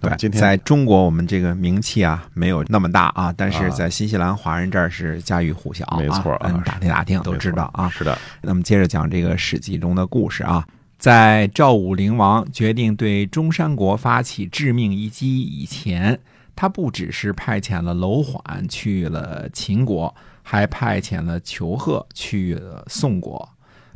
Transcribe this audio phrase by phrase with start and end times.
[0.00, 7.86] 对，今天在中国我们这个名气啊没有那么大啊，但是在新西兰华人这儿是家喻户晓啊，没错啊嗯打听打听都知道啊。
[7.90, 10.66] 是的，那么接着讲这个《史记》中的故事啊，
[10.98, 16.18] 在赵武灵王决定对中山国发起致命一击以前，
[16.56, 23.46] 他不只是派遣了楼缓去了秦国，还派遣了求贺去了宋国，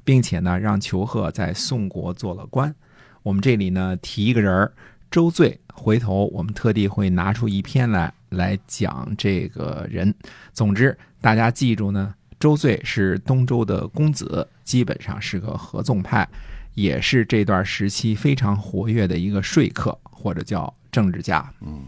[0.05, 2.75] 并且呢让求贺在宋国做了官。
[3.23, 4.73] 我们这里呢提一个人儿。
[5.15, 10.13] 周醉，回头我们特地会拿出一篇来来讲这个人。
[10.53, 16.29] 总之，大家记住呢，周醉是东周的公子，基本上是个合纵派，
[16.75, 21.49] 也是这段时期非常活跃的一个说客或者叫政治家。
[21.61, 21.85] 嗯，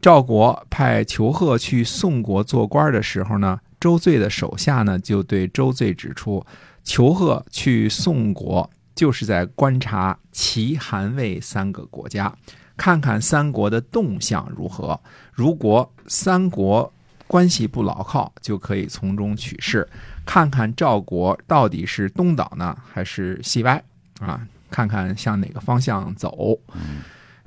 [0.00, 6.42] 赵国派裘贺去宋国做官的时候呢，周醉的手下呢就对周醉指出，
[6.82, 8.70] 裘贺去宋国。
[8.94, 12.34] 就是在观察齐、韩、魏三个国家，
[12.76, 14.98] 看看三国的动向如何。
[15.32, 16.92] 如果三国
[17.26, 19.88] 关系不牢靠，就可以从中取势，
[20.24, 23.82] 看看赵国到底是东倒呢，还是西歪
[24.20, 24.46] 啊？
[24.70, 26.58] 看看向哪个方向走。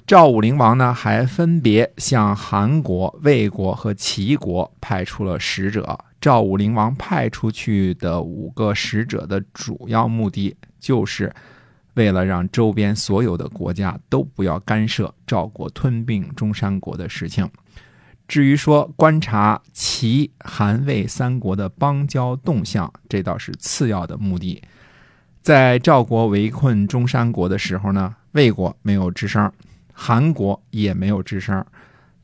[0.06, 6.00] 赵武灵王呢，还分别向韩国、魏国和齐国派出了使者。
[6.22, 11.34] 赵武灵王派出去的五个使者的主要目的，就是
[11.94, 17.50] 为了让周边所有的国家都不要干涉赵国吞并中山国的事情。
[18.28, 24.62] 至于说观察齐、韩、魏三国的邦交动向，这倒是次要的目的。
[25.42, 29.50] 在赵国围困中山国的时候呢，魏国没有吱声，
[29.94, 31.66] 韩国也没有吱声。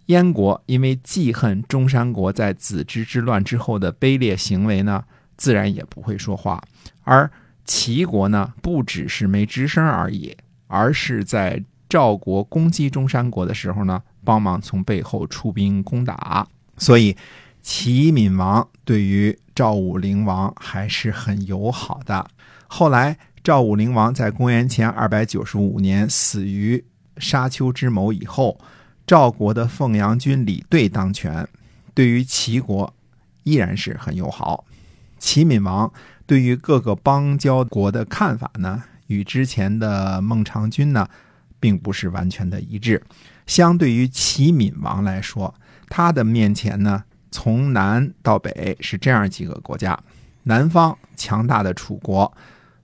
[0.07, 5.05] 燕国因为记恨中山国在子之之乱之后的卑劣行为呢，
[5.37, 6.61] 自然也不会说话。
[7.03, 7.31] 而
[7.65, 10.35] 齐国呢，不只是没吱声而已，
[10.67, 16.47] 而是在赵国攻击中山国的时候呢，帮忙从背后出兵攻打。
[16.77, 17.15] 所以，
[17.61, 22.29] 齐闵王对于赵武灵王还是很友好的。
[22.67, 26.83] 后来，赵武灵王在公元前二百九十五年死于
[27.17, 28.59] 沙丘之谋以后。
[29.05, 31.45] 赵国的凤阳君李兑当权，
[31.93, 32.93] 对于齐国
[33.43, 34.63] 依然是很友好。
[35.19, 35.91] 齐闵王
[36.25, 41.07] 对于各个邦交国的看法呢，与之前的孟尝君呢，
[41.59, 43.03] 并不是完全的一致。
[43.45, 45.53] 相对于齐闵王来说，
[45.89, 49.99] 他的面前呢，从南到北是这样几个国家：
[50.43, 52.31] 南方强大的楚国，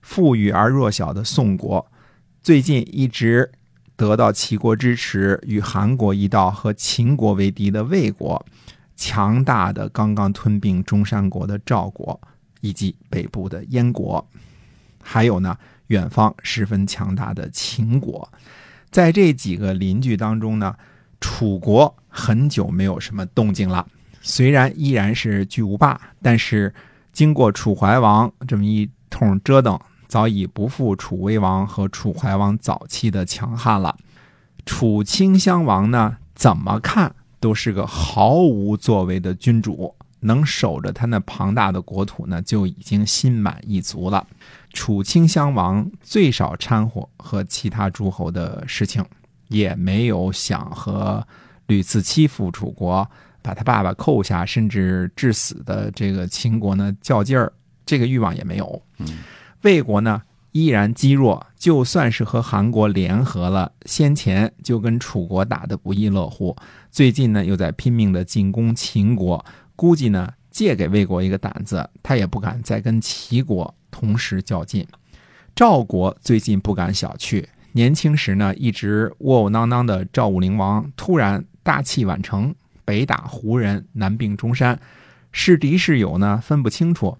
[0.00, 1.86] 富裕而弱小的宋国，
[2.42, 3.52] 最近一直。
[3.96, 8.46] 得到齐国支持，与韩国一道和秦国为敌的魏国，
[8.96, 12.18] 强大的刚刚吞并中山国的赵国，
[12.60, 14.26] 以及北部的燕国，
[15.02, 15.56] 还有呢，
[15.88, 18.28] 远方十分强大的秦国，
[18.90, 20.74] 在这几个邻居当中呢，
[21.20, 23.86] 楚国很久没有什么动静了。
[24.20, 26.74] 虽然依然是巨无霸，但是
[27.12, 29.78] 经过楚怀王这么一通折腾。
[30.08, 33.96] 早已不复楚威王和楚怀王早期的强悍了。
[34.66, 44.26] 楚顷襄王呢，怎么看都是个毫无作为的君主，能守着他那庞大的国土呢，就已经心满意足了。
[44.72, 49.04] 楚顷襄王最少掺和和其他诸侯的事情，
[49.48, 51.26] 也没有想和
[51.66, 53.08] 屡次欺负楚国、
[53.42, 57.52] 把他爸爸扣下甚至致死的这个秦国呢较劲儿，
[57.84, 58.82] 这个欲望也没有。
[59.62, 60.22] 魏国呢
[60.52, 66.56] 依然积弱，就算是和韩国联合了，先前就跟楚国打得不亦乐乎，
[66.90, 69.44] 最近呢又在拼命的进攻秦国，
[69.80, 74.86] 估计呢借给魏国一个胆子，他也不敢再跟齐国同时较劲。
[75.56, 82.54] 赵国最近不敢小觑，年轻时呢一直窝窝囊囊的赵武灵王，突然大器晚成，
[82.84, 84.78] 北打胡人，南并中山，
[85.32, 87.16] 是敌是友呢分不清楚。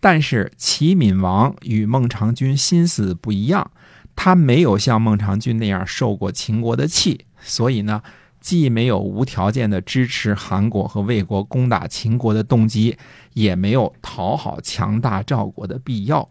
[0.00, 3.70] 但是齐闵王与孟尝君心思不一样，
[4.14, 8.02] 他没有像孟尝君那样受过秦国的气，所以呢，
[8.46, 12.96] 既没有无条件的支持韩国和魏国攻打秦国的动机，
[13.32, 16.28] 也没有讨好强大赵国的必要。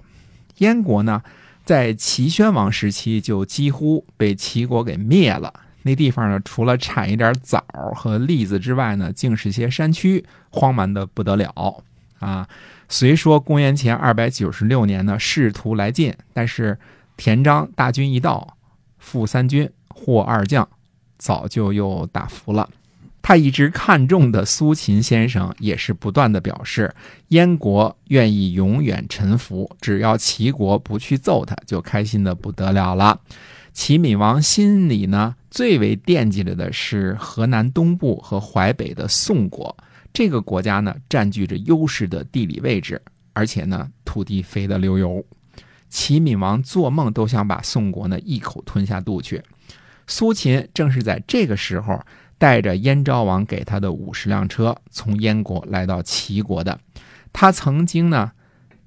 [0.60, 1.22] 燕国呢，
[1.66, 5.54] 在齐宣王时期就几乎被齐国给灭了。
[5.82, 7.62] 那地方呢，除了产一点枣
[7.94, 11.84] 和栗子之外呢，竟是些山区，荒蛮的不得了
[12.20, 12.48] 啊。
[12.88, 16.80] 虽说公元前二百九十六年呢，试图来晋，但是
[17.18, 18.56] 田章大军一到，
[19.00, 20.66] 负三军，获二将，
[21.26, 22.70] 早就又打服了。
[23.24, 26.94] 他一直看重的苏秦先生也是不断的表示，
[27.30, 33.20] 燕国愿意永远臣服，只要齐国不去揍他，就开心的不得了了。
[33.74, 39.76] 齐闵王心里呢，最为惦记着的是河南东部和淮北的宋国。
[40.14, 43.02] 这个国家呢，占据着优势的地理位置，
[43.34, 45.26] 而且呢，土地肥得流油。
[45.90, 49.42] 齐闵王做梦都想把宋国呢一口吞下肚去。
[50.08, 52.00] 苏秦正是在这个时候
[52.38, 56.80] 带着燕昭王给他的五十辆车，从燕国来到齐国的。
[57.34, 58.32] 他曾经呢，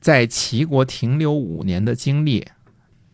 [0.00, 2.46] 在齐国停留五年的经历。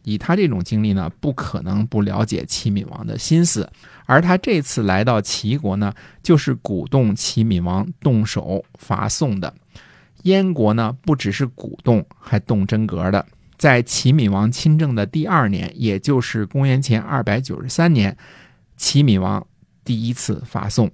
[0.06, 3.67] 以他这种经历呢，不可能不了解齐闵王的心思。
[4.05, 9.55] 而他这次来到齐国呢，就是鼓动齐闵王动手伐宋的。
[10.25, 13.25] 燕国呢，不只是鼓动，还动真格的。
[13.64, 18.14] 在齐闵王亲政的第二年，也就是公元前二百九十三年，
[18.76, 19.46] 齐闵王
[19.82, 20.93] 第一次伐宋。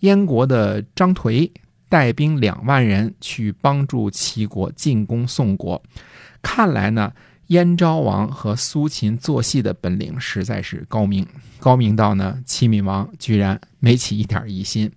[0.00, 1.50] 燕国的张颓
[1.86, 5.82] 带兵两万人去帮助齐国进攻宋国。
[6.40, 7.12] 看来呢。
[7.48, 11.26] 燕昭王和苏秦做戏的本领实在是高明，
[11.58, 14.90] 高明到呢，齐闵王居然没起一点疑心。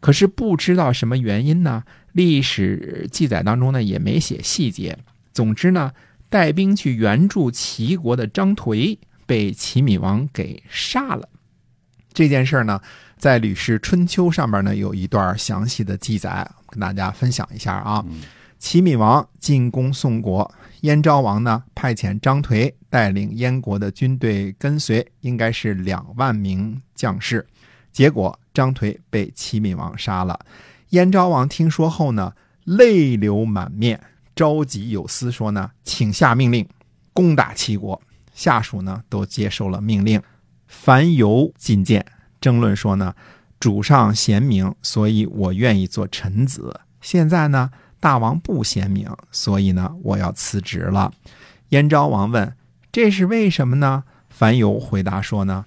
[0.00, 1.82] 可是不知道什么原因呢？
[2.12, 4.98] 历史记载当中呢也没写细节。
[5.32, 5.92] 总之呢，
[6.30, 8.96] 带兵去援助齐国的张颓
[9.26, 11.28] 被齐闵王给杀了。
[12.12, 12.80] 这件事呢，
[13.18, 18.02] 在《吕氏春秋》上面呢有一段详细的记载，跟大家分享一下啊。
[18.58, 20.50] 齐闵王进攻宋国。
[20.82, 27.46] 燕昭王呢，派遣张颓带领燕国的军队跟随，应该是两万名将士。
[27.92, 30.38] 结果张颓被齐闵王杀了。
[30.90, 32.34] 燕昭王听说后呢，
[32.64, 34.00] 泪流满面，
[34.40, 36.66] 召集有司，说呢，请下命令
[37.12, 38.00] 攻打齐国。
[38.32, 40.22] 下属呢都接受了命令。
[40.66, 42.06] 樊游进谏，
[42.40, 43.14] 争论说呢，
[43.58, 46.80] 主上贤明，所以我愿意做臣子。
[47.02, 47.70] 现在呢？
[48.00, 51.12] 大王不贤明，所以呢，我要辞职了。
[51.68, 52.56] 燕昭王问
[52.90, 55.66] ：“这是为什么呢？”樊游回答说：“呢，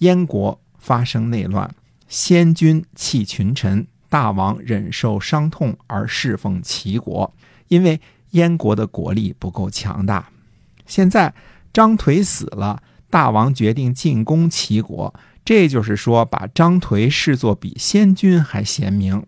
[0.00, 1.74] 燕国发生内乱，
[2.06, 7.34] 先君弃群臣，大王忍受伤痛而侍奉齐国，
[7.70, 7.98] 因为
[8.32, 10.28] 燕国的国力不够强大。
[10.86, 11.34] 现在
[11.72, 15.14] 张颓死了，大王决定进攻齐国，
[15.44, 19.24] 这就是说把张颓视作比先君还贤明。”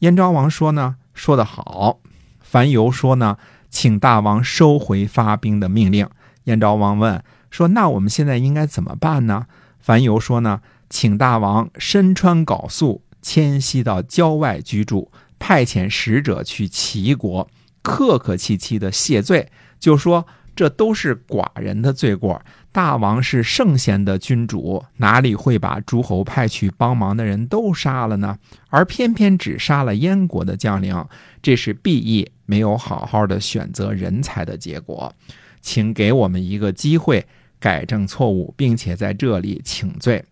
[0.00, 1.98] 燕昭王说：“呢。”说得好，
[2.40, 3.38] 樊游说呢，
[3.68, 6.08] 请大王收回发兵的命令。
[6.44, 7.20] 燕昭王问
[7.50, 9.46] 说：“那我们现在应该怎么办呢？”
[9.82, 15.10] 樊游说呢，请大王身穿缟素，迁徙到郊外居住，
[15.40, 17.48] 派遣使者去齐国，
[17.88, 19.50] 客客气气的谢罪，
[19.80, 22.42] 就说这都是寡人的罪过。
[22.70, 28.38] 大王是圣贤的君主，哪里会把诸侯派去帮忙的人都杀了呢？
[28.68, 31.04] 而偏偏只杀了燕国的将领，
[31.42, 35.12] 这是必意没有好好的选择人才的结果。
[35.60, 37.26] 请给我们一个机会
[37.58, 40.24] 改正错误，并且在这里请罪。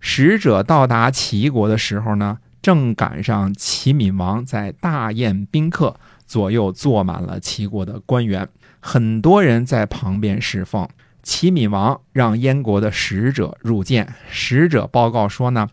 [0.00, 8.48] 使者到达齐国的时候呢，正赶上齐闵王在大宴宾客，左右坐满了齐国的官员，
[8.80, 10.88] 很多人在旁边侍奉。
[11.22, 15.68] 齐闵王让燕国的使者入见，使者报告说呢，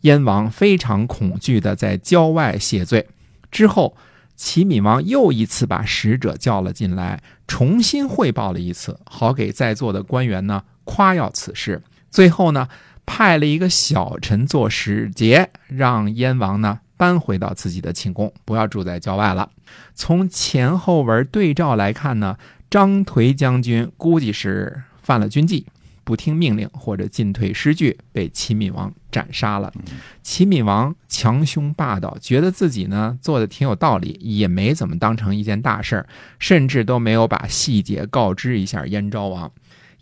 [0.00, 3.06] 燕王非常恐惧的在郊外谢罪。
[3.50, 3.96] 之后，
[4.34, 11.80] 齐闵王又一次把使者叫了进来，重新汇报了一次，好给在座的官员呢夸耀此事。
[12.10, 12.68] 最后呢，
[13.06, 19.48] 派了一个小臣做使节，让燕王呢搬回到自己的寝宫，不要住在郊外了。
[19.94, 22.36] 从前后文对照来看呢，
[22.68, 24.82] 张颓将军估计是。
[25.00, 25.64] 犯了军纪，
[26.04, 29.72] 不听命令或者进退失据，被齐闵王斩杀了。
[30.22, 36.06] 齐闵王强凶霸道，觉得自己呢做的挺有道理，也没怎么当成一件大事儿，
[36.38, 39.50] 甚至都没有把细节告知一下燕昭王。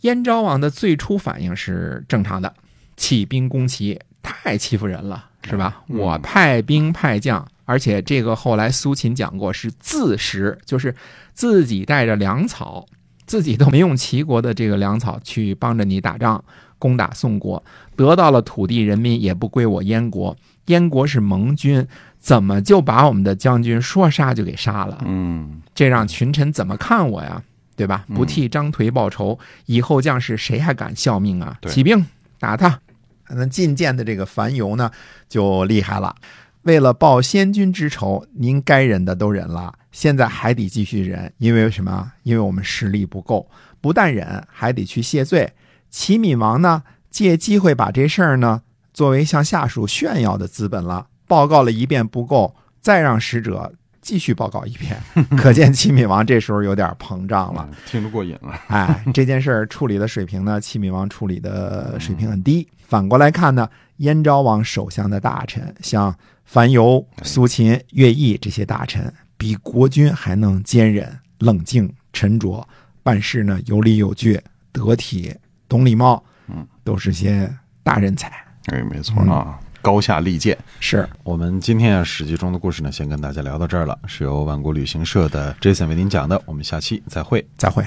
[0.00, 2.53] 燕昭王的最初反应是正常的，
[2.97, 5.83] 起兵攻齐太欺负人了，是吧？
[5.87, 10.95] 我派兵派将，而且这个后来苏秦讲过是自食，就是
[11.33, 12.87] 自己带着粮草。
[13.26, 16.45] 自己都没用齐国的这个粮草去帮着你打仗，
[16.79, 17.61] 攻打宋国，
[17.97, 20.37] 得到了土地人民，也不归我燕国。
[20.67, 21.85] 燕国是盟军，
[22.21, 25.03] 怎么就把我们的将军说杀就给杀了？
[25.05, 27.43] 嗯，这让群臣怎么看我呀？
[27.75, 28.05] 对吧？
[28.15, 31.59] 不替张颓报仇，以后将士谁还敢效命啊？
[31.67, 32.07] 起兵
[32.38, 32.79] 打他！
[33.28, 34.90] 那进谏的这个樊游呢，
[35.28, 36.14] 就厉害了。
[36.62, 42.12] 为了报先君之仇，您该忍的都忍了，现在还得继续忍，因为什么？
[42.25, 43.49] 因为我们实力不够，
[43.80, 45.52] 不但忍，还得去谢罪。
[45.88, 51.06] 齐闵王呢，借机会把这事儿呢，作为向下属炫耀的资本了。
[51.28, 53.73] 报告了一遍不够，再让使者
[54.07, 54.97] 继续报告一遍，
[55.37, 57.69] 可见齐闵王这时候有点膨胀了。
[57.69, 58.55] 嗯听着过瘾了。
[58.69, 62.69] 哎，这件事儿处理的水平呢，齐闵王处理的水平很低。
[62.87, 72.65] 反过来看呢，燕昭王手下的大臣，像樊游、苏秦、乐毅这些大臣，比国君还能坚忍、冷静、沉着，
[73.03, 75.35] 办事呢有理有据、得体、
[75.69, 78.31] 懂礼貌，嗯，都是些大人才。
[78.67, 80.59] 哎，没错啊，高下立见。
[80.81, 87.47] 是，我们今天啊《史记》中的故事呢，先跟大家聊到这儿了，是由万国旅行社的 Jason 为您讲的，我们下期再会。
[87.57, 87.87] 再会。